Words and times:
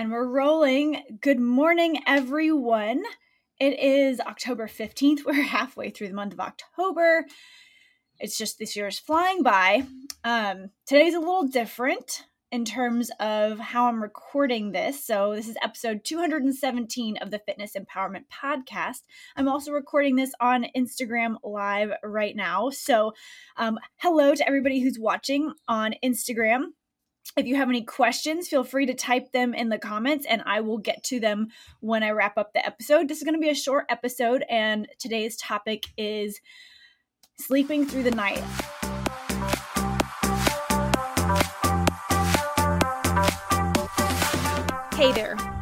And 0.00 0.10
we're 0.10 0.24
rolling. 0.24 1.18
Good 1.20 1.38
morning, 1.38 2.00
everyone. 2.06 3.02
It 3.58 3.78
is 3.78 4.18
October 4.18 4.66
15th. 4.66 5.18
We're 5.26 5.34
halfway 5.34 5.90
through 5.90 6.08
the 6.08 6.14
month 6.14 6.32
of 6.32 6.40
October. 6.40 7.26
It's 8.18 8.38
just 8.38 8.58
this 8.58 8.74
year 8.74 8.86
is 8.86 8.98
flying 8.98 9.42
by. 9.42 9.84
Um, 10.24 10.70
today's 10.86 11.12
a 11.12 11.18
little 11.20 11.48
different 11.48 12.24
in 12.50 12.64
terms 12.64 13.10
of 13.20 13.58
how 13.58 13.88
I'm 13.88 14.02
recording 14.02 14.72
this. 14.72 15.04
So, 15.04 15.34
this 15.34 15.48
is 15.48 15.58
episode 15.62 16.02
217 16.02 17.18
of 17.18 17.30
the 17.30 17.38
Fitness 17.40 17.76
Empowerment 17.76 18.24
Podcast. 18.32 19.02
I'm 19.36 19.48
also 19.48 19.70
recording 19.70 20.16
this 20.16 20.32
on 20.40 20.64
Instagram 20.74 21.34
Live 21.44 21.90
right 22.02 22.34
now. 22.34 22.70
So, 22.70 23.12
um, 23.58 23.78
hello 23.98 24.34
to 24.34 24.48
everybody 24.48 24.80
who's 24.80 24.98
watching 24.98 25.52
on 25.68 25.92
Instagram. 26.02 26.68
If 27.36 27.46
you 27.46 27.56
have 27.56 27.68
any 27.68 27.82
questions, 27.82 28.48
feel 28.48 28.64
free 28.64 28.86
to 28.86 28.94
type 28.94 29.32
them 29.32 29.54
in 29.54 29.68
the 29.68 29.78
comments 29.78 30.26
and 30.26 30.42
I 30.46 30.60
will 30.60 30.78
get 30.78 31.04
to 31.04 31.20
them 31.20 31.48
when 31.78 32.02
I 32.02 32.10
wrap 32.10 32.36
up 32.36 32.52
the 32.52 32.66
episode. 32.66 33.08
This 33.08 33.18
is 33.18 33.24
going 33.24 33.34
to 33.34 33.40
be 33.40 33.50
a 33.50 33.54
short 33.54 33.86
episode, 33.88 34.44
and 34.50 34.88
today's 34.98 35.36
topic 35.36 35.86
is 35.96 36.40
sleeping 37.38 37.86
through 37.86 38.02
the 38.02 38.10
night. 38.10 38.42
Hey 44.94 45.12
there, 45.12 45.36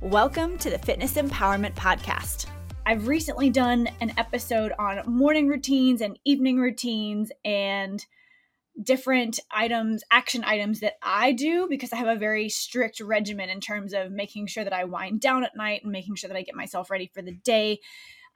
Welcome 0.00 0.58
to 0.58 0.70
the 0.70 0.78
Fitness 0.78 1.14
Empowerment 1.14 1.74
Podcast. 1.74 2.46
I've 2.86 3.08
recently 3.08 3.50
done 3.50 3.88
an 4.00 4.12
episode 4.16 4.72
on 4.78 5.02
morning 5.06 5.48
routines 5.48 6.00
and 6.00 6.16
evening 6.24 6.58
routines 6.58 7.32
and 7.44 8.06
different 8.80 9.40
items, 9.50 10.04
action 10.12 10.44
items 10.44 10.78
that 10.80 10.98
I 11.02 11.32
do 11.32 11.66
because 11.68 11.92
I 11.92 11.96
have 11.96 12.06
a 12.06 12.14
very 12.14 12.48
strict 12.48 13.00
regimen 13.00 13.48
in 13.48 13.60
terms 13.60 13.92
of 13.92 14.12
making 14.12 14.46
sure 14.46 14.62
that 14.62 14.72
I 14.72 14.84
wind 14.84 15.20
down 15.20 15.42
at 15.42 15.56
night 15.56 15.80
and 15.82 15.90
making 15.90 16.14
sure 16.14 16.28
that 16.28 16.36
I 16.36 16.42
get 16.42 16.54
myself 16.54 16.92
ready 16.92 17.10
for 17.12 17.20
the 17.20 17.32
day. 17.32 17.80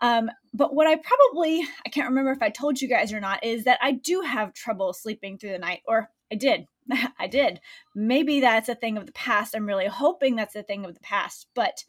Um, 0.01 0.33
but 0.53 0.75
what 0.75 0.89
I 0.89 0.97
probably, 0.97 1.65
I 1.87 1.91
can't 1.91 2.09
remember 2.09 2.33
if 2.33 2.43
I 2.43 2.51
told 2.51 2.83
you 2.83 2.89
guys 2.89 3.13
or 3.13 3.21
not, 3.21 3.45
is 3.45 3.63
that 3.65 3.79
I 3.81 3.93
do 3.93 4.23
have 4.23 4.53
trouble 4.53 4.93
sleeping 4.93 5.39
through 5.39 5.53
the 5.53 5.59
night, 5.59 5.83
or 5.87 6.11
I 6.33 6.35
did 6.35 6.67
I 7.19 7.27
did. 7.27 7.61
Maybe 7.94 8.41
that's 8.41 8.69
a 8.69 8.75
thing 8.75 8.97
of 8.97 9.06
the 9.06 9.12
past. 9.12 9.55
I'm 9.55 9.66
really 9.66 9.86
hoping 9.86 10.36
that's 10.36 10.56
a 10.56 10.62
thing 10.62 10.84
of 10.84 10.94
the 10.94 11.00
past. 11.00 11.47
But 11.55 11.84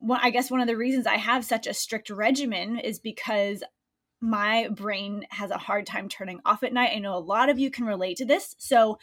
well, 0.00 0.20
I 0.22 0.30
guess 0.30 0.50
one 0.50 0.60
of 0.60 0.66
the 0.66 0.76
reasons 0.76 1.06
I 1.06 1.16
have 1.16 1.44
such 1.44 1.66
a 1.66 1.74
strict 1.74 2.10
regimen 2.10 2.78
is 2.78 2.98
because 2.98 3.62
my 4.20 4.68
brain 4.68 5.26
has 5.30 5.50
a 5.50 5.58
hard 5.58 5.86
time 5.86 6.08
turning 6.08 6.40
off 6.44 6.62
at 6.62 6.72
night. 6.72 6.92
I 6.94 6.98
know 6.98 7.16
a 7.16 7.18
lot 7.18 7.48
of 7.48 7.58
you 7.58 7.70
can 7.70 7.84
relate 7.84 8.16
to 8.18 8.24
this. 8.24 8.54
So, 8.58 8.98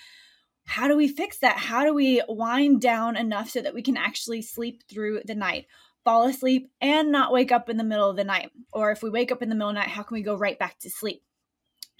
how 0.68 0.88
do 0.88 0.98
we 0.98 1.08
fix 1.08 1.38
that? 1.40 1.58
How 1.58 1.86
do 1.86 1.94
we 1.94 2.24
wind 2.28 2.82
down 2.82 3.16
enough 3.16 3.52
so 3.52 3.62
that 3.62 3.76
we 3.76 3.84
can 3.84 3.98
actually 3.98 4.42
sleep 4.42 4.82
through 4.90 5.22
the 5.26 5.36
night, 5.36 5.68
fall 6.04 6.26
asleep, 6.26 6.72
and 6.82 7.12
not 7.12 7.32
wake 7.32 7.52
up 7.52 7.70
in 7.70 7.78
the 7.78 7.84
middle 7.84 8.10
of 8.10 8.18
the 8.18 8.24
night? 8.24 8.50
Or 8.74 8.92
if 8.92 9.04
we 9.04 9.12
wake 9.12 9.32
up 9.32 9.44
in 9.44 9.50
the 9.50 9.56
middle 9.56 9.70
of 9.70 9.76
the 9.76 9.82
night, 9.82 9.90
how 9.90 10.02
can 10.02 10.16
we 10.16 10.24
go 10.24 10.36
right 10.36 10.58
back 10.58 10.80
to 10.80 10.90
sleep? 10.90 11.22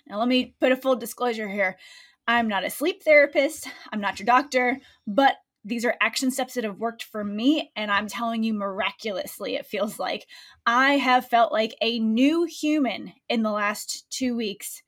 Now, 0.08 0.18
let 0.18 0.28
me 0.28 0.56
put 0.60 0.72
a 0.72 0.78
full 0.78 0.96
disclosure 0.96 1.48
here. 1.48 1.78
I'm 2.28 2.48
not 2.48 2.66
a 2.66 2.70
sleep 2.70 3.04
therapist, 3.04 3.68
I'm 3.92 4.02
not 4.02 4.20
your 4.20 4.26
doctor, 4.26 4.80
but 5.06 5.36
these 5.66 5.84
are 5.84 5.96
action 6.00 6.30
steps 6.30 6.54
that 6.54 6.64
have 6.64 6.78
worked 6.78 7.04
for 7.04 7.24
me. 7.24 7.72
And 7.76 7.90
I'm 7.90 8.08
telling 8.08 8.44
you, 8.44 8.54
miraculously, 8.54 9.56
it 9.56 9.66
feels 9.66 9.98
like 9.98 10.28
I 10.66 10.94
have 10.94 11.28
felt 11.28 11.52
like 11.52 11.76
a 11.82 12.00
new 12.00 12.46
human 12.46 13.14
in 13.28 13.42
the 13.42 13.52
last 13.52 14.06
two 14.12 14.36
weeks 14.36 14.84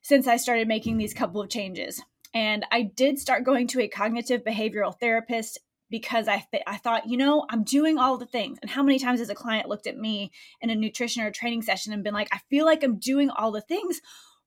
since 0.00 0.26
I 0.26 0.38
started 0.38 0.66
making 0.66 0.96
these 0.96 1.14
couple 1.14 1.42
of 1.42 1.50
changes. 1.50 2.02
And 2.34 2.64
I 2.72 2.82
did 2.82 3.18
start 3.18 3.44
going 3.44 3.66
to 3.68 3.80
a 3.82 3.88
cognitive 3.88 4.42
behavioral 4.42 4.98
therapist 4.98 5.58
because 5.90 6.26
I, 6.26 6.46
th- 6.50 6.62
I 6.66 6.78
thought, 6.78 7.06
you 7.06 7.18
know, 7.18 7.44
I'm 7.50 7.62
doing 7.62 7.98
all 7.98 8.16
the 8.16 8.24
things. 8.24 8.58
And 8.62 8.70
how 8.70 8.82
many 8.82 8.98
times 8.98 9.20
has 9.20 9.28
a 9.28 9.34
client 9.34 9.68
looked 9.68 9.86
at 9.86 9.98
me 9.98 10.32
in 10.62 10.70
a 10.70 10.74
nutrition 10.74 11.22
or 11.22 11.30
training 11.30 11.60
session 11.60 11.92
and 11.92 12.02
been 12.02 12.14
like, 12.14 12.28
I 12.32 12.40
feel 12.48 12.64
like 12.64 12.82
I'm 12.82 12.98
doing 12.98 13.28
all 13.28 13.52
the 13.52 13.60
things 13.60 14.00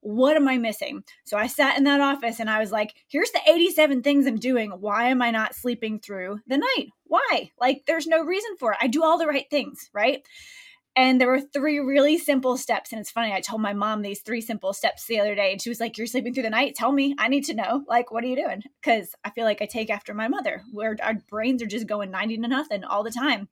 what 0.05 0.35
am 0.35 0.47
I 0.47 0.59
missing? 0.59 1.03
So 1.23 1.35
I 1.35 1.47
sat 1.47 1.79
in 1.79 1.83
that 1.85 1.99
office 1.99 2.39
and 2.39 2.47
I 2.47 2.59
was 2.59 2.71
like, 2.71 2.93
here's 3.07 3.31
the 3.31 3.39
87 3.47 4.03
things 4.03 4.27
I'm 4.27 4.35
doing. 4.35 4.69
Why 4.69 5.05
am 5.05 5.19
I 5.19 5.31
not 5.31 5.55
sleeping 5.55 5.99
through 5.99 6.41
the 6.45 6.59
night? 6.59 6.89
Why? 7.05 7.49
Like, 7.59 7.85
there's 7.87 8.05
no 8.05 8.23
reason 8.23 8.55
for 8.59 8.71
it. 8.71 8.77
I 8.79 8.85
do 8.85 9.03
all 9.03 9.17
the 9.17 9.25
right 9.25 9.49
things, 9.49 9.89
right? 9.93 10.21
And 10.95 11.19
there 11.19 11.27
were 11.27 11.41
three 11.41 11.79
really 11.79 12.19
simple 12.19 12.55
steps. 12.55 12.91
And 12.91 13.01
it's 13.01 13.09
funny, 13.09 13.33
I 13.33 13.41
told 13.41 13.61
my 13.61 13.73
mom 13.73 14.03
these 14.03 14.21
three 14.21 14.41
simple 14.41 14.73
steps 14.73 15.07
the 15.07 15.19
other 15.19 15.33
day, 15.33 15.51
and 15.51 15.61
she 15.61 15.69
was 15.69 15.79
like, 15.79 15.97
You're 15.97 16.07
sleeping 16.07 16.35
through 16.35 16.43
the 16.43 16.49
night? 16.51 16.75
Tell 16.75 16.91
me. 16.91 17.15
I 17.17 17.27
need 17.27 17.45
to 17.45 17.55
know. 17.55 17.83
Like, 17.87 18.11
what 18.11 18.23
are 18.23 18.27
you 18.27 18.35
doing? 18.35 18.61
Because 18.81 19.09
I 19.23 19.31
feel 19.31 19.43
like 19.43 19.61
I 19.61 19.65
take 19.65 19.89
after 19.89 20.13
my 20.13 20.27
mother, 20.27 20.61
where 20.71 20.95
our 21.01 21.15
brains 21.27 21.63
are 21.63 21.67
just 21.67 21.87
going 21.87 22.11
90 22.11 22.37
to 22.37 22.47
nothing 22.47 22.83
all 22.83 23.03
the 23.03 23.11
time. 23.11 23.49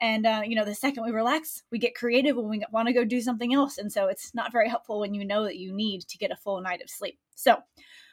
And, 0.00 0.26
uh, 0.26 0.42
you 0.46 0.56
know, 0.56 0.64
the 0.64 0.74
second 0.74 1.04
we 1.04 1.10
relax, 1.10 1.62
we 1.70 1.78
get 1.78 1.94
creative 1.94 2.36
when 2.36 2.48
we 2.48 2.64
want 2.72 2.88
to 2.88 2.94
go 2.94 3.04
do 3.04 3.20
something 3.20 3.52
else. 3.52 3.76
And 3.76 3.92
so 3.92 4.06
it's 4.06 4.34
not 4.34 4.52
very 4.52 4.68
helpful 4.68 5.00
when 5.00 5.12
you 5.12 5.24
know 5.24 5.44
that 5.44 5.58
you 5.58 5.74
need 5.74 6.02
to 6.08 6.18
get 6.18 6.30
a 6.30 6.36
full 6.36 6.60
night 6.62 6.80
of 6.82 6.88
sleep. 6.88 7.18
So 7.34 7.58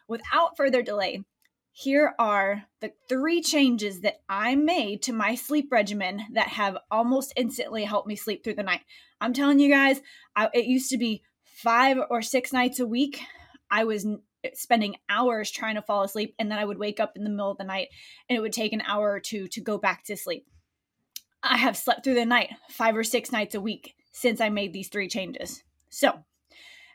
without 0.07 0.57
further 0.57 0.81
delay, 0.81 1.23
here 1.71 2.15
are 2.17 2.63
the 2.81 2.91
three 3.07 3.41
changes 3.41 4.01
that 4.01 4.21
I 4.27 4.55
made 4.55 5.03
to 5.03 5.13
my 5.13 5.35
sleep 5.35 5.71
regimen 5.71 6.21
that 6.33 6.47
have 6.47 6.77
almost 6.89 7.33
instantly 7.35 7.83
helped 7.83 8.07
me 8.07 8.15
sleep 8.15 8.43
through 8.43 8.55
the 8.55 8.63
night. 8.63 8.81
I'm 9.21 9.33
telling 9.33 9.59
you 9.59 9.69
guys, 9.69 10.01
I, 10.35 10.49
it 10.53 10.65
used 10.65 10.89
to 10.89 10.97
be 10.97 11.21
five 11.43 11.97
or 12.09 12.21
six 12.21 12.51
nights 12.51 12.79
a 12.79 12.87
week. 12.87 13.21
I 13.69 13.83
was 13.83 14.07
spending 14.55 14.95
hours 15.07 15.51
trying 15.51 15.75
to 15.75 15.81
fall 15.81 16.03
asleep, 16.03 16.33
and 16.39 16.51
then 16.51 16.57
I 16.57 16.65
would 16.65 16.79
wake 16.79 16.99
up 16.99 17.13
in 17.15 17.23
the 17.23 17.29
middle 17.29 17.51
of 17.51 17.57
the 17.57 17.63
night 17.63 17.89
and 18.27 18.37
it 18.37 18.41
would 18.41 18.53
take 18.53 18.73
an 18.73 18.81
hour 18.81 19.11
or 19.11 19.19
two 19.19 19.47
to 19.49 19.61
go 19.61 19.77
back 19.77 20.03
to 20.05 20.17
sleep. 20.17 20.47
I 21.43 21.57
have 21.57 21.77
slept 21.77 22.03
through 22.03 22.15
the 22.15 22.25
night 22.25 22.51
five 22.69 22.95
or 22.95 23.03
six 23.03 23.31
nights 23.31 23.55
a 23.55 23.61
week 23.61 23.95
since 24.11 24.41
I 24.41 24.49
made 24.49 24.73
these 24.73 24.89
three 24.89 25.07
changes. 25.07 25.63
So, 25.89 26.23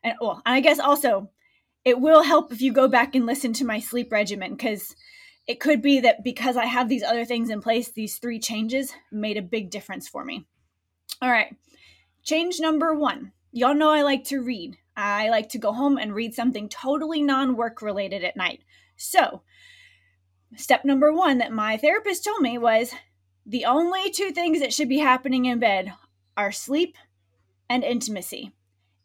and 0.03 0.15
well, 0.21 0.43
and 0.45 0.55
I 0.55 0.61
guess 0.61 0.79
also 0.79 1.31
it 1.85 2.01
will 2.01 2.23
help 2.23 2.53
if 2.53 2.61
you 2.61 2.73
go 2.73 2.89
back 2.89 3.15
and 3.15 3.27
listen 3.27 3.53
to 3.55 3.65
my 3.65 3.81
sleep 3.81 4.13
regimen 4.13 4.53
because 4.53 4.95
it 5.47 5.61
could 5.61 5.83
be 5.83 6.01
that 6.01 6.23
because 6.23 6.57
I 6.57 6.67
have 6.67 6.89
these 6.89 7.03
other 7.03 7.25
things 7.25 7.51
in 7.51 7.61
place, 7.61 7.91
these 7.91 8.19
three 8.19 8.39
changes 8.39 8.93
made 9.11 9.37
a 9.37 9.43
big 9.43 9.71
difference 9.71 10.09
for 10.09 10.25
me. 10.25 10.47
All 11.21 11.31
right, 11.31 11.57
change 12.23 12.61
number 12.61 12.95
one. 12.95 13.33
Y'all 13.53 13.75
know 13.75 13.91
I 13.91 14.03
like 14.03 14.25
to 14.25 14.41
read. 14.41 14.79
I 14.97 15.29
like 15.31 15.49
to 15.51 15.59
go 15.59 15.73
home 15.73 15.99
and 15.99 16.15
read 16.15 16.35
something 16.35 16.69
totally 16.69 17.23
non 17.23 17.57
work 17.57 17.83
related 17.83 18.25
at 18.25 18.37
night. 18.37 18.63
So, 18.97 19.43
step 20.57 20.85
number 20.85 21.13
one 21.13 21.39
that 21.39 21.53
my 21.53 21.77
therapist 21.77 22.25
told 22.25 22.41
me 22.41 22.59
was 22.59 22.93
the 23.45 23.65
only 23.65 24.11
two 24.11 24.31
things 24.31 24.61
that 24.61 24.73
should 24.73 24.89
be 24.89 24.99
happening 24.99 25.47
in 25.47 25.59
bed 25.59 25.95
are 26.37 26.53
sleep 26.53 26.97
and 27.69 27.85
intimacy. 27.85 28.53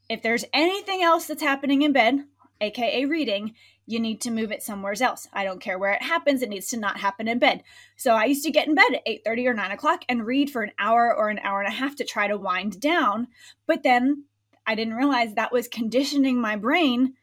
If 0.10 0.22
there's 0.22 0.46
anything 0.54 1.02
else 1.02 1.26
that's 1.26 1.42
happening 1.42 1.82
in 1.82 1.92
bed, 1.92 2.26
aka 2.62 3.06
reading, 3.06 3.56
you 3.86 4.00
need 4.00 4.22
to 4.22 4.32
move 4.32 4.52
it 4.52 4.62
somewhere 4.62 4.96
else. 5.02 5.28
I 5.34 5.44
don't 5.44 5.62
care 5.62 5.80
where 5.80 5.94
it 5.94 6.02
happens, 6.02 6.42
it 6.42 6.50
needs 6.50 6.68
to 6.68 6.78
not 6.78 7.00
happen 7.00 7.28
in 7.28 7.40
bed. 7.40 7.64
So 7.96 8.14
I 8.14 8.26
used 8.26 8.44
to 8.44 8.52
get 8.52 8.68
in 8.68 8.76
bed 8.76 8.94
at 8.94 9.06
8:30 9.06 9.48
or 9.48 9.54
9 9.54 9.72
o'clock 9.72 10.04
and 10.08 10.26
read 10.26 10.50
for 10.50 10.62
an 10.62 10.74
hour 10.78 11.14
or 11.14 11.30
an 11.30 11.40
hour 11.40 11.62
and 11.62 11.72
a 11.72 11.76
half 11.76 11.96
to 11.96 12.06
try 12.06 12.28
to 12.28 12.38
wind 12.38 12.80
down. 12.80 13.28
But 13.66 13.84
then 13.84 14.26
I 14.66 14.76
didn't 14.76 14.96
realize 14.96 15.34
that 15.34 15.54
was 15.54 15.68
conditioning 15.68 16.40
my 16.40 16.58
brain 16.58 17.14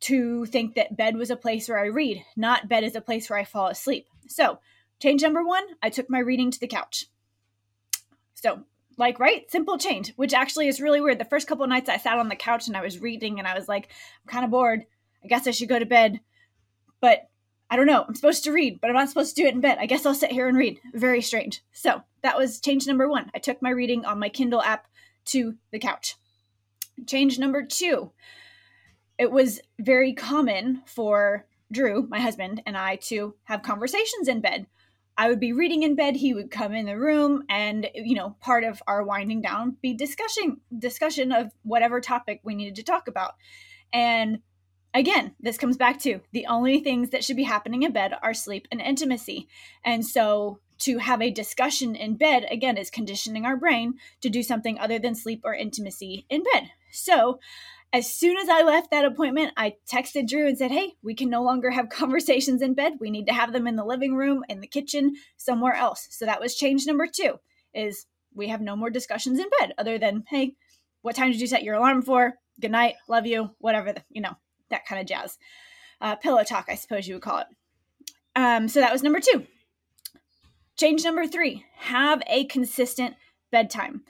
to 0.00 0.46
think 0.46 0.74
that 0.74 0.96
bed 0.96 1.16
was 1.16 1.30
a 1.30 1.36
place 1.36 1.68
where 1.68 1.78
I 1.78 1.86
read, 1.86 2.24
not 2.36 2.68
bed 2.68 2.84
is 2.84 2.96
a 2.96 3.00
place 3.00 3.30
where 3.30 3.38
I 3.38 3.44
fall 3.44 3.68
asleep. 3.68 4.06
So 4.26 4.58
Change 5.00 5.22
number 5.22 5.42
one, 5.42 5.64
I 5.82 5.90
took 5.90 6.10
my 6.10 6.18
reading 6.18 6.50
to 6.50 6.60
the 6.60 6.66
couch. 6.66 7.06
So, 8.34 8.64
like, 8.96 9.18
right? 9.18 9.50
Simple 9.50 9.78
change, 9.78 10.12
which 10.16 10.34
actually 10.34 10.68
is 10.68 10.80
really 10.80 11.00
weird. 11.00 11.18
The 11.18 11.24
first 11.24 11.48
couple 11.48 11.66
nights 11.66 11.88
I 11.88 11.96
sat 11.96 12.18
on 12.18 12.28
the 12.28 12.36
couch 12.36 12.68
and 12.68 12.76
I 12.76 12.82
was 12.82 13.00
reading 13.00 13.38
and 13.38 13.48
I 13.48 13.58
was 13.58 13.66
like, 13.66 13.88
I'm 14.22 14.30
kind 14.30 14.44
of 14.44 14.50
bored. 14.50 14.84
I 15.24 15.28
guess 15.28 15.46
I 15.46 15.50
should 15.52 15.68
go 15.68 15.78
to 15.78 15.86
bed, 15.86 16.20
but 17.00 17.28
I 17.70 17.76
don't 17.76 17.86
know. 17.86 18.04
I'm 18.06 18.14
supposed 18.14 18.44
to 18.44 18.52
read, 18.52 18.80
but 18.80 18.88
I'm 18.88 18.96
not 18.96 19.08
supposed 19.08 19.36
to 19.36 19.42
do 19.42 19.48
it 19.48 19.54
in 19.54 19.60
bed. 19.60 19.78
I 19.80 19.86
guess 19.86 20.04
I'll 20.04 20.14
sit 20.14 20.32
here 20.32 20.48
and 20.48 20.56
read. 20.56 20.80
Very 20.92 21.22
strange. 21.22 21.62
So 21.72 22.02
that 22.22 22.36
was 22.36 22.60
change 22.60 22.86
number 22.86 23.08
one. 23.08 23.30
I 23.34 23.38
took 23.38 23.62
my 23.62 23.70
reading 23.70 24.04
on 24.04 24.18
my 24.18 24.28
Kindle 24.28 24.62
app 24.62 24.86
to 25.26 25.54
the 25.70 25.78
couch. 25.78 26.16
Change 27.06 27.38
number 27.38 27.64
two. 27.64 28.12
It 29.18 29.30
was 29.30 29.60
very 29.78 30.12
common 30.12 30.82
for 30.86 31.46
Drew, 31.70 32.06
my 32.08 32.18
husband, 32.18 32.62
and 32.66 32.76
I 32.76 32.96
to 32.96 33.34
have 33.44 33.62
conversations 33.62 34.28
in 34.28 34.40
bed. 34.40 34.66
I 35.20 35.28
would 35.28 35.38
be 35.38 35.52
reading 35.52 35.82
in 35.82 35.96
bed, 35.96 36.16
he 36.16 36.32
would 36.32 36.50
come 36.50 36.72
in 36.72 36.86
the 36.86 36.98
room 36.98 37.44
and 37.50 37.86
you 37.94 38.14
know, 38.14 38.36
part 38.40 38.64
of 38.64 38.82
our 38.86 39.04
winding 39.04 39.42
down 39.42 39.76
be 39.82 39.92
discussion 39.92 40.62
discussion 40.78 41.30
of 41.30 41.52
whatever 41.62 42.00
topic 42.00 42.40
we 42.42 42.54
needed 42.54 42.76
to 42.76 42.82
talk 42.82 43.06
about. 43.06 43.34
And 43.92 44.38
again, 44.94 45.34
this 45.38 45.58
comes 45.58 45.76
back 45.76 45.98
to 46.00 46.20
the 46.32 46.46
only 46.46 46.80
things 46.80 47.10
that 47.10 47.22
should 47.22 47.36
be 47.36 47.42
happening 47.42 47.82
in 47.82 47.92
bed 47.92 48.14
are 48.22 48.32
sleep 48.32 48.66
and 48.72 48.80
intimacy. 48.80 49.46
And 49.84 50.06
so 50.06 50.60
to 50.78 50.96
have 50.96 51.20
a 51.20 51.30
discussion 51.30 51.94
in 51.96 52.16
bed, 52.16 52.46
again, 52.50 52.78
is 52.78 52.88
conditioning 52.88 53.44
our 53.44 53.58
brain 53.58 53.98
to 54.22 54.30
do 54.30 54.42
something 54.42 54.78
other 54.78 54.98
than 54.98 55.14
sleep 55.14 55.42
or 55.44 55.52
intimacy 55.52 56.24
in 56.30 56.44
bed. 56.54 56.70
So 56.92 57.40
as 57.92 58.12
soon 58.12 58.36
as 58.36 58.48
I 58.48 58.62
left 58.62 58.90
that 58.90 59.04
appointment, 59.04 59.52
I 59.56 59.74
texted 59.90 60.28
Drew 60.28 60.46
and 60.46 60.56
said, 60.56 60.70
Hey, 60.70 60.94
we 61.02 61.14
can 61.14 61.28
no 61.28 61.42
longer 61.42 61.70
have 61.70 61.88
conversations 61.90 62.62
in 62.62 62.74
bed. 62.74 62.94
We 63.00 63.10
need 63.10 63.26
to 63.26 63.32
have 63.32 63.52
them 63.52 63.66
in 63.66 63.76
the 63.76 63.84
living 63.84 64.14
room, 64.14 64.44
in 64.48 64.60
the 64.60 64.66
kitchen, 64.66 65.14
somewhere 65.36 65.74
else. 65.74 66.06
So 66.10 66.26
that 66.26 66.40
was 66.40 66.54
change 66.54 66.86
number 66.86 67.06
two 67.06 67.38
is 67.74 68.06
we 68.34 68.48
have 68.48 68.60
no 68.60 68.76
more 68.76 68.90
discussions 68.90 69.38
in 69.38 69.46
bed 69.60 69.74
other 69.78 69.98
than, 69.98 70.24
Hey, 70.28 70.54
what 71.02 71.16
time 71.16 71.32
did 71.32 71.40
you 71.40 71.46
set 71.46 71.62
your 71.62 71.74
alarm 71.74 72.02
for? 72.02 72.34
Good 72.60 72.70
night, 72.70 72.94
love 73.08 73.26
you, 73.26 73.50
whatever, 73.58 73.92
the, 73.92 74.02
you 74.10 74.20
know, 74.20 74.36
that 74.70 74.86
kind 74.86 75.00
of 75.00 75.06
jazz. 75.06 75.38
Uh, 76.00 76.16
pillow 76.16 76.44
talk, 76.44 76.66
I 76.68 76.74
suppose 76.76 77.06
you 77.06 77.14
would 77.14 77.22
call 77.22 77.38
it. 77.38 77.46
Um, 78.36 78.68
so 78.68 78.80
that 78.80 78.92
was 78.92 79.02
number 79.02 79.20
two. 79.20 79.46
Change 80.76 81.04
number 81.04 81.26
three 81.26 81.64
have 81.76 82.22
a 82.26 82.46
consistent 82.46 83.16
bedtime. 83.50 84.02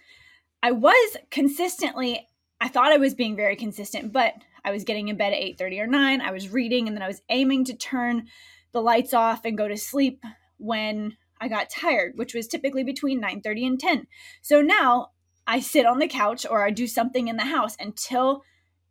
I 0.63 0.73
was 0.73 1.17
consistently, 1.31 2.29
I 2.61 2.69
thought 2.69 2.93
I 2.93 2.99
was 2.99 3.15
being 3.15 3.37
very 3.37 3.57
consistent, 3.57 4.13
but 4.13 4.35
I 4.65 4.71
was 4.71 4.85
getting 4.85 5.09
in 5.09 5.17
bed 5.17 5.33
at 5.33 5.39
8 5.39 5.59
30 5.59 5.81
or 5.81 5.87
9. 5.87 6.21
I 6.21 6.31
was 6.31 6.51
reading, 6.51 6.87
and 6.87 6.97
then 6.97 7.03
I 7.03 7.09
was 7.09 7.23
aiming 7.31 7.65
to 7.67 7.77
turn 7.77 8.29
the 8.73 8.83
lights 8.83 9.15
off 9.15 9.45
and 9.45 9.57
go 9.57 9.69
to 9.69 9.77
sleep 9.77 10.25
when 10.59 11.17
I 11.41 11.49
got 11.49 11.71
tired, 11.71 12.13
which 12.17 12.35
was 12.35 12.47
typically 12.47 12.85
between 12.85 13.21
9 13.21 13.41
30 13.41 13.67
and 13.67 13.81
10. 13.81 14.07
So 14.43 14.61
now 14.61 15.09
I 15.47 15.61
sit 15.61 15.87
on 15.87 15.99
the 15.99 16.09
couch 16.09 16.47
or 16.49 16.65
I 16.65 16.71
do 16.71 16.87
something 16.87 17.29
in 17.29 17.37
the 17.37 17.45
house 17.45 17.77
until 17.81 18.43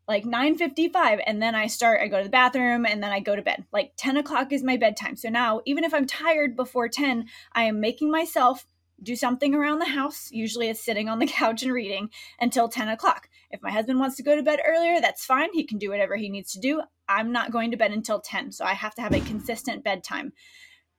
like 0.09 0.25
9.55 0.25 1.21
and 1.27 1.39
then 1.39 1.53
i 1.53 1.67
start 1.67 2.01
i 2.01 2.07
go 2.07 2.17
to 2.17 2.23
the 2.23 2.31
bathroom 2.31 2.83
and 2.83 3.01
then 3.01 3.11
i 3.11 3.19
go 3.19 3.35
to 3.35 3.43
bed 3.43 3.63
like 3.71 3.93
10 3.95 4.17
o'clock 4.17 4.51
is 4.51 4.63
my 4.63 4.75
bedtime 4.75 5.15
so 5.15 5.29
now 5.29 5.61
even 5.65 5.83
if 5.83 5.93
i'm 5.93 6.07
tired 6.07 6.55
before 6.55 6.89
10 6.89 7.25
i 7.53 7.63
am 7.63 7.79
making 7.79 8.11
myself 8.11 8.65
do 9.01 9.15
something 9.15 9.55
around 9.55 9.79
the 9.79 9.85
house 9.85 10.29
usually 10.31 10.69
it's 10.69 10.83
sitting 10.83 11.09
on 11.09 11.19
the 11.19 11.27
couch 11.39 11.63
and 11.63 11.73
reading 11.73 12.09
until 12.39 12.69
10 12.69 12.89
o'clock. 12.89 13.29
If 13.51 13.61
my 13.61 13.71
husband 13.71 13.99
wants 13.99 14.15
to 14.17 14.23
go 14.23 14.35
to 14.35 14.43
bed 14.43 14.59
earlier 14.65 15.01
that's 15.01 15.25
fine. 15.25 15.49
He 15.53 15.65
can 15.65 15.77
do 15.77 15.89
whatever 15.89 16.15
he 16.15 16.29
needs 16.29 16.53
to 16.53 16.59
do. 16.59 16.81
I'm 17.07 17.31
not 17.31 17.51
going 17.51 17.71
to 17.71 17.77
bed 17.77 17.91
until 17.91 18.19
10 18.19 18.51
so 18.51 18.65
i 18.65 18.73
have 18.73 18.95
to 18.95 19.01
have 19.01 19.13
a 19.13 19.21
consistent 19.21 19.83
bedtime. 19.83 20.33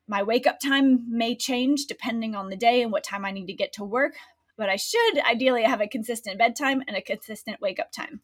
My 0.07 0.23
wake 0.23 0.47
up 0.47 0.59
time 0.61 1.05
may 1.09 1.37
change 1.37 1.87
depending 1.87 2.35
on 2.35 2.51
the 2.51 2.57
day 2.57 2.83
and 2.83 2.93
what 2.93 3.05
time 3.05 3.25
i 3.25 3.31
need 3.31 3.47
to 3.47 3.53
get 3.55 3.73
to 3.75 3.85
work 3.85 4.15
but 4.57 4.69
i 4.69 4.77
should 4.77 5.19
ideally 5.27 5.63
have 5.63 5.81
a 5.81 5.89
consistent 5.89 6.39
bedtime 6.39 6.83
and 6.87 6.97
a 6.97 7.03
consistent 7.03 7.61
wake 7.61 7.81
up 7.81 7.93
time. 7.93 8.21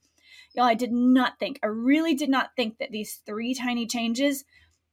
Y'all, 0.55 0.64
I 0.64 0.75
did 0.75 0.93
not 0.93 1.38
think, 1.38 1.58
I 1.62 1.67
really 1.67 2.14
did 2.14 2.31
not 2.31 2.50
think 2.56 2.78
that 2.78 2.90
these 2.90 3.20
three 3.26 3.55
tiny 3.55 3.87
changes 3.87 4.44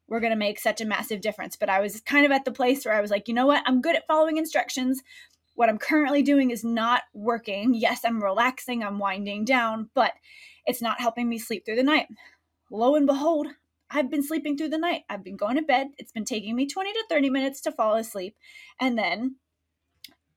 were 0.08 0.20
going 0.20 0.32
to 0.32 0.38
make 0.38 0.60
such 0.60 0.82
a 0.82 0.86
massive 0.86 1.22
difference. 1.22 1.56
But 1.56 1.70
I 1.70 1.80
was 1.80 2.02
kind 2.02 2.26
of 2.26 2.32
at 2.32 2.46
the 2.46 2.52
place 2.52 2.86
where 2.86 2.94
I 2.94 3.02
was 3.02 3.12
like, 3.12 3.28
you 3.28 3.34
know 3.34 3.48
what? 3.48 3.64
I'm 3.66 3.82
good 3.82 3.96
at 3.96 4.08
following 4.08 4.38
instructions. 4.38 5.02
What 5.56 5.70
I'm 5.70 5.78
currently 5.78 6.24
doing 6.24 6.52
is 6.52 6.64
not 6.64 7.04
working. 7.14 7.74
Yes, 7.74 8.02
I'm 8.04 8.24
relaxing, 8.24 8.84
I'm 8.84 9.00
winding 9.00 9.46
down, 9.46 9.90
but 9.94 10.14
it's 10.66 10.82
not 10.82 11.00
helping 11.00 11.30
me 11.30 11.38
sleep 11.38 11.66
through 11.66 11.76
the 11.76 11.84
night. 11.84 12.08
Lo 12.72 12.96
and 12.96 13.06
behold, 13.06 13.48
I've 13.90 14.10
been 14.10 14.24
sleeping 14.24 14.58
through 14.58 14.70
the 14.70 14.78
night. 14.78 15.04
I've 15.10 15.24
been 15.24 15.38
going 15.38 15.58
to 15.58 15.62
bed. 15.62 15.88
It's 15.98 16.12
been 16.12 16.26
taking 16.26 16.56
me 16.56 16.68
20 16.68 16.92
to 16.92 17.04
30 17.10 17.30
minutes 17.30 17.62
to 17.62 17.72
fall 17.72 17.96
asleep. 17.96 18.36
And 18.80 18.98
then 18.98 19.36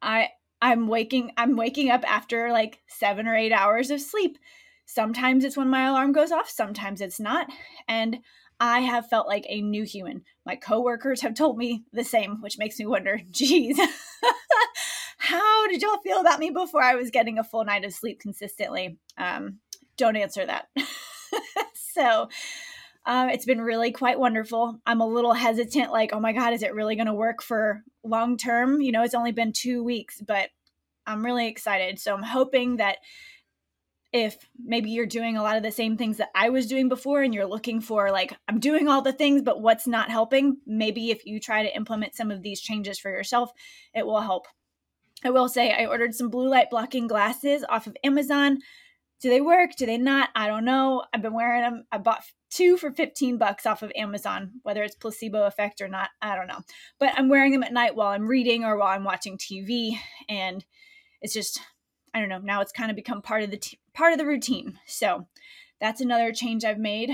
I 0.03 0.31
I'm 0.61 0.89
waking 0.89 1.33
I'm 1.37 1.57
waking 1.57 1.91
up 1.91 2.05
after 2.07 2.53
like 2.53 2.81
7 2.89 3.27
or 3.27 3.35
8 3.35 3.53
hours 3.53 3.91
of 3.91 4.01
sleep 4.01 4.39
Sometimes 4.87 5.45
it's 5.45 5.57
when 5.57 5.69
my 5.69 5.89
alarm 5.89 6.13
goes 6.13 6.31
off, 6.31 6.49
sometimes 6.49 7.01
it's 7.01 7.19
not. 7.19 7.49
And 7.89 8.19
I 8.59 8.81
have 8.81 9.09
felt 9.09 9.27
like 9.27 9.45
a 9.49 9.61
new 9.61 9.85
human. 9.85 10.23
My 10.45 10.57
coworkers 10.57 11.21
have 11.23 11.35
told 11.35 11.59
me 11.59 11.85
the 11.93 12.05
same, 12.05 12.41
which 12.41 12.59
makes 12.59 12.79
me 12.79 12.87
wonder, 12.87 13.21
geez, 13.31 13.79
how 15.19 15.69
did 15.69 15.83
y'all 15.83 15.99
feel 15.99 16.21
about 16.21 16.41
me 16.41 16.51
before 16.51 16.83
I 16.83 16.95
was 16.95 17.11
getting 17.11 17.39
a 17.39 17.45
full 17.45 17.65
night 17.65 17.85
of 17.85 17.93
sleep 17.93 18.21
consistently? 18.21 18.99
Um, 19.19 19.59
don't 19.97 20.17
answer 20.17 20.47
that. 20.47 20.69
so, 21.75 22.29
um, 23.07 23.29
it's 23.29 23.45
been 23.45 23.61
really 23.61 23.93
quite 23.93 24.19
wonderful. 24.19 24.81
I'm 24.85 25.01
a 25.01 25.07
little 25.07 25.33
hesitant, 25.33 25.93
like, 25.93 26.13
oh 26.13 26.19
my 26.19 26.33
God, 26.33 26.53
is 26.53 26.63
it 26.63 26.75
really 26.75 26.97
going 26.97 27.07
to 27.07 27.15
work 27.15 27.41
for 27.41 27.83
long 28.03 28.37
term? 28.37 28.81
You 28.81 28.91
know, 28.91 29.05
it's 29.05 29.15
only 29.15 29.33
been 29.33 29.53
two 29.53 29.85
weeks, 29.85 30.21
but 30.27 30.51
I'm 31.07 31.25
really 31.25 31.47
excited. 31.47 32.01
So 32.01 32.15
I'm 32.15 32.23
hoping 32.23 32.79
that 32.79 32.99
if 34.13 34.37
maybe 34.63 34.91
you're 34.91 35.07
doing 35.07 35.37
a 35.37 35.43
lot 35.43 35.57
of 35.57 35.63
the 35.63 35.71
same 35.71 35.97
things 35.97 36.17
that 36.19 36.31
I 36.35 36.49
was 36.49 36.67
doing 36.67 36.89
before 36.89 37.23
and 37.23 37.35
you're 37.35 37.47
looking 37.47 37.81
for 37.81 38.11
like 38.11 38.33
I'm 38.49 38.61
doing 38.61 38.89
all 38.89 39.03
the 39.03 39.13
things 39.13 39.43
but 39.43 39.61
what's 39.61 39.87
not 39.87 40.11
helping, 40.11 40.59
maybe 40.67 41.11
if 41.11 41.27
you 41.27 41.41
try 41.41 41.63
to 41.63 41.77
implement 41.77 42.15
some 42.15 42.31
of 42.31 42.43
these 42.43 42.61
changes 42.61 42.99
for 42.99 43.11
yourself, 43.11 43.51
it 43.95 44.07
will 44.07 44.21
help. 44.21 44.47
I 45.25 45.31
will 45.31 45.49
say 45.49 45.73
I 45.73 45.87
ordered 45.87 46.15
some 46.15 46.31
blue 46.31 46.49
light 46.49 46.71
blocking 46.71 47.07
glasses 47.07 47.65
off 47.69 47.87
of 47.87 47.97
Amazon. 48.05 48.59
Do 49.21 49.31
they 49.31 49.41
work? 49.41 49.71
Do 49.77 49.87
they 49.87 49.99
not? 49.99 50.29
I 50.35 50.47
don't 50.47 50.65
know. 50.65 51.05
I've 51.13 51.23
been 51.23 51.35
wearing 51.35 51.63
them. 51.63 51.85
I 51.91 51.99
bought 51.99 52.23
two 52.51 52.77
for 52.77 52.91
15 52.91 53.39
bucks 53.39 53.67
off 53.67 53.83
of 53.83 53.93
Amazon, 53.97 54.53
whether 54.63 54.83
it's 54.83 54.95
placebo 54.95 55.47
effect 55.47 55.81
or 55.81 55.89
not, 55.89 56.11
I 56.23 56.37
don't 56.37 56.47
know. 56.47 56.61
But 56.99 57.15
I'm 57.17 57.29
wearing 57.29 57.53
them 57.53 57.63
at 57.63 57.73
night 57.73 57.97
while 57.97 58.09
I'm 58.09 58.27
reading 58.27 58.65
or 58.65 58.77
while 58.77 58.89
I'm 58.89 59.05
watching 59.05 59.39
TV 59.39 59.99
and 60.29 60.65
it's 61.23 61.35
just 61.35 61.61
I 62.17 62.21
don't 62.21 62.31
know. 62.31 62.39
Now 62.39 62.63
it's 62.63 62.73
kind 62.73 62.89
of 62.89 62.97
become 62.97 63.21
part 63.21 63.43
of 63.43 63.51
the 63.51 63.59
t- 63.59 63.79
part 63.93 64.15
of 64.15 64.19
the 64.19 64.25
routine. 64.25 64.79
So 64.87 65.27
that's 65.83 66.01
another 66.01 66.33
change 66.33 66.65
I've 66.65 66.79
made. 66.79 67.11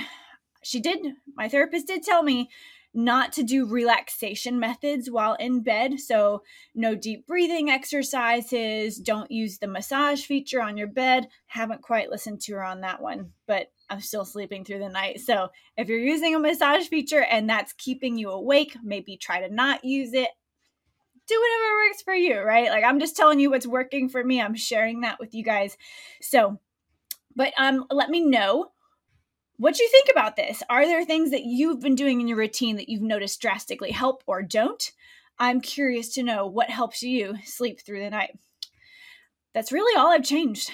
She 0.63 0.79
did. 0.79 1.01
My 1.35 1.49
therapist 1.49 1.89
did 1.89 2.05
tell 2.05 2.23
me 2.23 2.49
not 2.95 3.33
to 3.33 3.43
do 3.43 3.67
relaxation 3.67 4.61
methods 4.61 5.11
while 5.11 5.35
in 5.35 5.61
bed. 5.61 5.99
So, 5.99 6.45
no 6.77 6.95
deep 6.95 7.27
breathing 7.27 7.69
exercises. 7.69 8.99
Don't 8.99 9.29
use 9.29 9.59
the 9.59 9.67
massage 9.67 10.25
feature 10.25 10.63
on 10.63 10.77
your 10.77 10.87
bed. 10.87 11.27
Haven't 11.47 11.83
quite 11.83 12.11
listened 12.11 12.41
to 12.43 12.53
her 12.53 12.63
on 12.63 12.83
that 12.83 13.03
one, 13.03 13.33
but 13.49 13.73
I'm 13.91 14.01
still 14.01 14.25
sleeping 14.25 14.65
through 14.65 14.79
the 14.79 14.89
night. 14.89 15.19
So, 15.19 15.49
if 15.77 15.89
you're 15.89 15.99
using 15.99 16.37
a 16.37 16.39
massage 16.39 16.87
feature 16.87 17.25
and 17.25 17.51
that's 17.51 17.73
keeping 17.73 18.19
you 18.19 18.31
awake, 18.31 18.77
maybe 18.85 19.17
try 19.17 19.41
to 19.41 19.53
not 19.53 19.85
use 19.85 20.13
it 20.13 20.29
do 21.27 21.41
whatever 21.41 21.77
works 21.77 22.03
for 22.03 22.15
you, 22.15 22.41
right? 22.41 22.69
Like 22.69 22.85
I'm 22.85 23.01
just 23.01 23.17
telling 23.17 23.41
you 23.41 23.51
what's 23.51 23.67
working 23.67 24.09
for 24.09 24.23
me. 24.23 24.41
I'm 24.41 24.55
sharing 24.55 25.01
that 25.01 25.19
with 25.21 25.35
you 25.35 25.43
guys. 25.43 25.77
So, 26.21 26.59
but 27.35 27.53
um 27.59 27.87
let 27.91 28.11
me 28.11 28.21
know 28.21 28.73
what 29.57 29.79
you 29.79 29.89
think 29.91 30.09
about 30.11 30.37
this. 30.37 30.63
Are 30.69 30.87
there 30.87 31.05
things 31.05 31.31
that 31.31 31.45
you've 31.45 31.81
been 31.81 31.95
doing 31.95 32.21
in 32.21 32.29
your 32.29 32.39
routine 32.39 32.77
that 32.77 32.89
you've 32.89 33.03
noticed 33.03 33.41
drastically 33.41 33.93
help 33.93 34.23
or 34.27 34.43
don't? 34.43 34.91
I'm 35.39 35.61
curious 35.61 36.15
to 36.15 36.23
know 36.23 36.47
what 36.47 36.71
helps 36.71 37.03
you 37.03 37.37
sleep 37.45 37.81
through 37.81 38.01
the 38.01 38.11
night. 38.11 38.39
That's 39.55 39.73
really 39.73 39.97
all 39.99 40.13
I've 40.13 40.25
changed. 40.25 40.73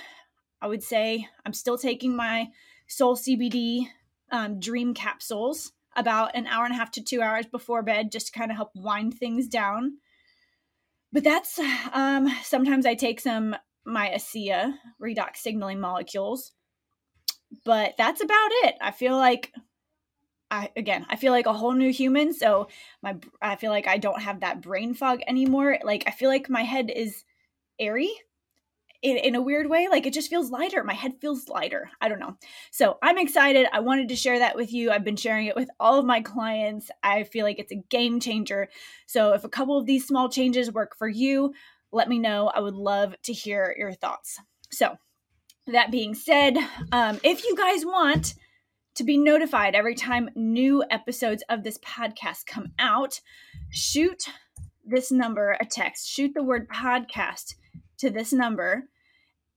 I 0.61 0.67
would 0.67 0.83
say 0.83 1.29
I'm 1.45 1.53
still 1.53 1.79
taking 1.79 2.17
my 2.17 2.49
Soul 2.87 3.17
CBD 3.17 3.87
um, 4.31 4.59
dream 4.61 4.95
capsules 4.95 5.73
about 5.95 6.35
an 6.35 6.47
hour 6.47 6.65
and 6.65 6.73
a 6.73 6.77
half 6.77 6.91
to 6.93 7.03
two 7.03 7.21
hours 7.21 7.47
before 7.47 7.83
bed 7.83 8.11
just 8.11 8.29
to 8.29 8.39
kind 8.39 8.51
of 8.51 8.57
help 8.57 8.71
wind 8.75 9.15
things 9.15 9.49
down 9.49 9.99
but 11.13 11.25
that's 11.25 11.59
um, 11.93 12.29
sometimes 12.43 12.87
I 12.87 12.95
take 12.95 13.21
some 13.21 13.57
my 13.85 14.11
ASEA 14.11 14.75
redox 15.03 15.39
signaling 15.39 15.81
molecules, 15.81 16.53
but 17.65 17.95
that's 17.97 18.23
about 18.23 18.51
it. 18.65 18.75
I 18.81 18.91
feel 18.91 19.17
like 19.17 19.53
I 20.51 20.71
again, 20.77 21.07
I 21.09 21.17
feel 21.17 21.33
like 21.33 21.47
a 21.47 21.53
whole 21.53 21.73
new 21.73 21.93
human. 21.93 22.33
So 22.33 22.69
my 23.03 23.17
I 23.41 23.57
feel 23.57 23.71
like 23.71 23.87
I 23.87 23.99
don't 23.99 24.21
have 24.21 24.41
that 24.41 24.63
brain 24.63 24.95
fog 24.95 25.21
anymore. 25.27 25.79
Like 25.83 26.05
I 26.07 26.11
feel 26.11 26.29
like 26.29 26.51
my 26.51 26.63
head 26.63 26.91
is 26.95 27.25
airy 27.79 28.11
in, 29.03 29.17
in 29.17 29.35
a 29.35 29.43
weird 29.43 29.69
way. 29.69 29.89
Like 29.89 30.07
it 30.07 30.13
just 30.13 30.31
feels 30.31 30.51
lighter. 30.51 30.83
My 30.83 30.95
head 30.95 31.15
feels 31.21 31.49
lighter. 31.49 31.91
I 32.01 32.09
don't 32.09 32.19
know. 32.19 32.37
So 32.71 32.99
I'm 33.03 33.19
excited. 33.19 33.67
I 33.73 33.81
wanted 33.81 34.09
to 34.09 34.17
share 34.17 34.39
that 34.39 34.57
with 34.57 34.73
you. 34.73 34.91
I've 34.91 35.05
been 35.05 35.17
sharing 35.17 35.47
it 35.47 35.57
with 35.57 35.71
all 35.79 35.99
of 35.99 36.07
my 36.07 36.21
clients. 36.21 36.91
I 37.03 37.25
feel 37.25 37.45
like 37.45 37.59
it's 37.59 37.73
a 37.73 37.83
game 37.89 38.21
changer. 38.21 38.69
So 39.07 39.33
if 39.33 39.45
a 39.45 39.49
couple 39.49 39.79
of 39.79 39.87
these 39.87 40.07
small 40.07 40.29
changes 40.29 40.73
work 40.73 40.97
for 40.97 41.09
you, 41.09 41.55
let 41.93 42.09
me 42.09 42.19
know. 42.19 42.49
I 42.49 42.61
would 42.61 42.75
love 42.75 43.15
to 43.23 43.33
hear 43.33 43.75
your 43.79 43.93
thoughts. 43.93 44.41
So 44.71 44.97
that 45.67 45.91
being 45.91 46.15
said, 46.15 46.57
um, 46.93 47.21
if 47.23 47.45
you 47.45 47.57
guys 47.57 47.85
want, 47.85 48.35
to 48.99 49.05
be 49.05 49.17
notified 49.17 49.77
every 49.77 49.95
time 49.95 50.29
new 50.35 50.83
episodes 50.91 51.45
of 51.49 51.63
this 51.63 51.79
podcast 51.79 52.47
come 52.47 52.73
out, 52.81 53.21
shoot 53.71 54.25
this 54.85 55.13
number 55.13 55.57
a 55.61 55.65
text. 55.65 56.09
Shoot 56.09 56.33
the 56.35 56.43
word 56.43 56.69
podcast 56.69 57.55
to 57.99 58.11
this 58.11 58.33
number, 58.33 58.85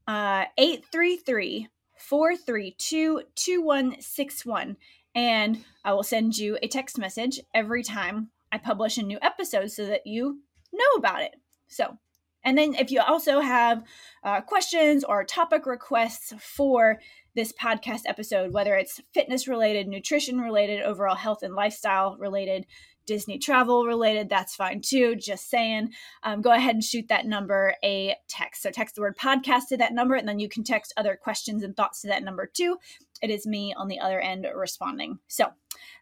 uh, 0.08 0.46
833 0.58 1.68
432 1.98 3.22
2161. 3.36 4.78
And 5.14 5.64
I 5.84 5.94
will 5.94 6.04
send 6.04 6.38
you 6.38 6.58
a 6.62 6.68
text 6.68 6.98
message 6.98 7.40
every 7.54 7.84
time 7.84 8.30
I 8.52 8.58
publish 8.58 8.98
a 8.98 9.04
new 9.04 9.20
episode 9.22 9.72
so 9.72 9.86
that 9.86 10.08
you 10.08 10.40
know 10.74 10.98
about 10.98 11.22
it. 11.22 11.36
So, 11.68 11.98
and 12.44 12.58
then 12.58 12.74
if 12.76 12.92
you 12.92 13.02
also 13.02 13.40
have 13.40 13.84
uh, 14.24 14.42
questions 14.42 15.04
or 15.04 15.24
topic 15.24 15.66
requests 15.66 16.34
for 16.40 17.00
this 17.36 17.54
podcast 17.54 18.02
episode, 18.06 18.52
whether 18.52 18.76
it's 18.76 19.02
fitness 19.14 19.48
related, 19.48 19.88
nutrition 19.88 20.40
related, 20.40 20.82
overall 20.82 21.16
health 21.16 21.44
and 21.44 21.56
lifestyle 21.56 22.18
related, 22.18 22.66
Disney 23.12 23.38
travel 23.38 23.86
related, 23.86 24.30
that's 24.30 24.56
fine 24.56 24.80
too. 24.80 25.18
Just 25.18 25.50
saying, 25.50 25.92
um, 26.24 26.42
go 26.42 26.54
ahead 26.54 26.76
and 26.76 26.84
shoot 26.84 27.10
that 27.10 27.26
number 27.26 27.76
a 27.84 28.16
text. 28.30 28.64
So 28.64 28.72
text 28.72 28.96
the 28.96 29.02
word 29.02 29.18
podcast 29.18 29.68
to 29.68 29.78
that 29.78 29.94
number, 29.94 30.16
and 30.16 30.26
then 30.26 30.40
you 30.40 30.48
can 30.48 30.64
text 30.64 30.94
other 30.96 31.20
questions 31.22 31.62
and 31.62 31.76
thoughts 31.76 32.00
to 32.02 32.08
that 32.08 32.24
number 32.24 32.46
too. 32.46 32.78
It 33.22 33.30
is 33.30 33.46
me 33.46 33.74
on 33.76 33.90
the 33.90 34.00
other 34.00 34.22
end 34.22 34.48
responding. 34.56 35.20
So 35.28 35.48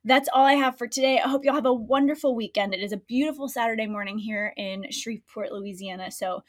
that's 0.05 0.29
all 0.31 0.45
I 0.45 0.53
have 0.53 0.77
for 0.77 0.87
today. 0.87 1.19
I 1.19 1.27
hope 1.27 1.43
y'all 1.43 1.55
have 1.55 1.65
a 1.65 1.73
wonderful 1.73 2.35
weekend. 2.35 2.75
It 2.75 2.83
is 2.83 2.91
a 2.91 2.97
beautiful 2.97 3.49
Saturday 3.49 3.87
morning 3.87 4.19
here 4.19 4.53
in 4.55 4.85
Shreveport, 4.91 5.51
Louisiana. 5.51 6.11
So 6.11 6.43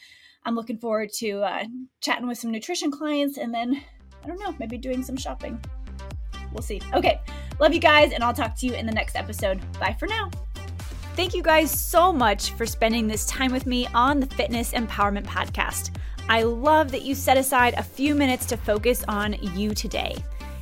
I'm 0.45 0.55
looking 0.55 0.77
forward 0.77 1.09
to 1.21 1.41
uh, 1.41 1.65
chatting 2.03 2.29
with 2.29 2.37
some 2.37 2.51
nutrition 2.51 2.91
clients 2.91 3.39
and 3.39 3.55
then, 3.55 3.83
I 4.23 4.27
don't 4.27 4.39
know, 4.39 4.55
maybe 4.59 4.77
doing 4.77 5.03
some 5.03 5.17
shopping. 5.17 5.59
We'll 6.53 6.63
see. 6.63 6.83
Okay. 6.93 7.19
Love 7.61 7.75
you 7.75 7.81
guys, 7.81 8.13
and 8.13 8.25
I'll 8.25 8.35
talk 8.35 8.59
to 8.61 8.67
you 8.67 8.75
in 8.75 8.87
the 8.87 8.93
next 8.93 9.17
episode. 9.17 9.61
Bye 9.79 9.97
for 9.99 10.07
now. 10.07 10.31
Thank 11.17 11.35
you 11.35 11.43
guys 11.43 11.71
so 11.71 12.13
much 12.13 12.53
for 12.53 12.65
spending 12.65 13.07
this 13.07 13.27
time 13.27 13.53
with 13.53 13.67
me 13.67 13.87
on 13.89 14.21
the 14.21 14.27
Fitness 14.27 14.73
Empowerment 14.73 15.27
Podcast. 15.27 15.91
I 16.29 16.45
love 16.45 16.93
that 16.93 17.03
you 17.03 17.17
set 17.17 17.37
aside 17.37 17.75
a 17.75 17.83
few 17.83 18.15
minutes 18.15 18.47
to 18.47 18.57
focus 18.57 19.05
on 19.09 19.35
you 19.55 19.75
today. 19.75 20.15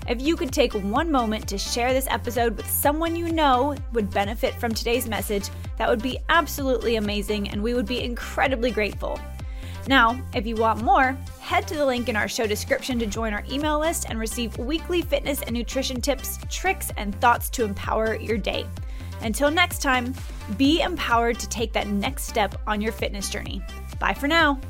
If 0.08 0.22
you 0.22 0.36
could 0.36 0.50
take 0.50 0.72
one 0.72 1.12
moment 1.12 1.46
to 1.48 1.58
share 1.58 1.92
this 1.92 2.08
episode 2.08 2.56
with 2.56 2.68
someone 2.68 3.14
you 3.14 3.30
know 3.30 3.76
would 3.92 4.10
benefit 4.10 4.54
from 4.54 4.72
today's 4.72 5.06
message, 5.06 5.50
that 5.76 5.88
would 5.88 6.02
be 6.02 6.18
absolutely 6.30 6.96
amazing 6.96 7.50
and 7.50 7.62
we 7.62 7.74
would 7.74 7.86
be 7.86 8.02
incredibly 8.02 8.70
grateful. 8.70 9.20
Now, 9.86 10.20
if 10.34 10.46
you 10.46 10.56
want 10.56 10.82
more, 10.82 11.16
head 11.40 11.68
to 11.68 11.76
the 11.76 11.84
link 11.86 12.08
in 12.08 12.16
our 12.16 12.28
show 12.28 12.46
description 12.46 12.98
to 13.00 13.06
join 13.06 13.34
our 13.34 13.44
email 13.50 13.78
list 13.78 14.06
and 14.08 14.18
receive 14.18 14.56
weekly 14.56 15.02
fitness 15.02 15.42
and 15.42 15.52
nutrition 15.52 16.00
tips, 16.00 16.38
tricks, 16.48 16.90
and 16.96 17.14
thoughts 17.20 17.50
to 17.50 17.64
empower 17.64 18.16
your 18.16 18.38
day. 18.38 18.66
Until 19.22 19.50
next 19.50 19.82
time, 19.82 20.14
be 20.56 20.80
empowered 20.80 21.38
to 21.40 21.48
take 21.48 21.72
that 21.72 21.88
next 21.88 22.24
step 22.24 22.54
on 22.66 22.80
your 22.80 22.92
fitness 22.92 23.28
journey. 23.30 23.62
Bye 23.98 24.14
for 24.14 24.28
now. 24.28 24.60